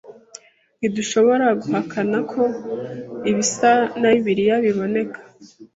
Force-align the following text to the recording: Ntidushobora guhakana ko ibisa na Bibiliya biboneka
Ntidushobora 0.79 1.47
guhakana 1.61 2.17
ko 2.31 2.43
ibisa 3.31 3.71
na 3.99 4.07
Bibiliya 4.13 4.55
biboneka 4.65 5.19